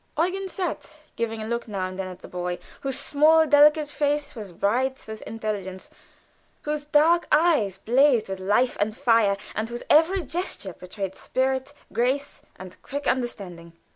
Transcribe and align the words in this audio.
Eugen 0.17 0.49
sat, 0.49 0.95
giving 1.15 1.43
a 1.43 1.47
look 1.47 1.67
now 1.67 1.85
and 1.87 1.99
then 1.99 2.07
at 2.07 2.21
the 2.23 2.27
boy, 2.27 2.57
whose 2.79 2.97
small, 2.97 3.45
delicate 3.45 3.87
face 3.87 4.35
was 4.35 4.51
bright 4.51 4.97
with 5.07 5.21
intelligence, 5.27 5.91
whose 6.63 6.85
dark 6.85 7.27
eyes 7.31 7.77
blazed 7.77 8.27
with 8.27 8.39
life 8.39 8.75
and 8.79 8.97
fire, 8.97 9.37
and 9.53 9.69
whose 9.69 9.83
every 9.91 10.23
gesture 10.23 10.73
betrayed 10.73 11.13
spirit, 11.13 11.71
grace, 11.93 12.41
and 12.55 12.81
quick 12.81 13.05
understanding. 13.05 13.73